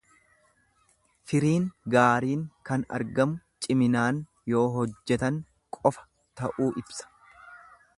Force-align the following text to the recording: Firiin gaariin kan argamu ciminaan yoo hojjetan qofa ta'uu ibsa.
Firiin 1.31 1.67
gaariin 1.95 2.41
kan 2.71 2.87
argamu 3.01 3.37
ciminaan 3.67 4.25
yoo 4.55 4.67
hojjetan 4.79 5.39
qofa 5.79 6.09
ta'uu 6.43 6.73
ibsa. 6.85 7.13